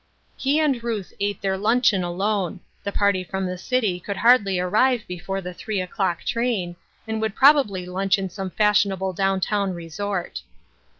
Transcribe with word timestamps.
He 0.35 0.59
and 0.59 0.83
Ruth 0.83 1.13
ate 1.19 1.43
their 1.43 1.59
luncheon 1.59 2.03
alone; 2.03 2.59
the 2.83 2.91
party 2.91 3.23
from 3.23 3.45
the 3.45 3.55
city 3.55 3.99
could 3.99 4.17
hardly 4.17 4.57
arrive 4.59 5.03
before 5.07 5.41
the 5.41 5.53
three 5.53 5.79
o'clock 5.79 6.23
train, 6.23 6.75
and 7.07 7.21
would 7.21 7.35
probably 7.35 7.85
lunch 7.85 8.17
in 8.17 8.27
some 8.27 8.49
fashionable 8.49 9.13
down 9.13 9.41
town 9.41 9.75
resort. 9.75 10.41